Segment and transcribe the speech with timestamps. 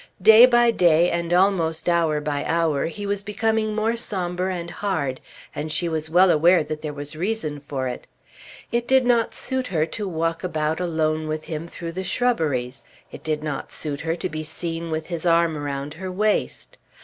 [0.19, 5.21] Day by day, and almost hour by hour, he was becoming more sombre and hard,
[5.53, 8.07] and she was well aware that there was reason for it.
[8.71, 12.83] It did not suit her to walk about alone with him through the shrubberies.
[13.11, 16.79] It did not suit her to be seen with his arm round her waist.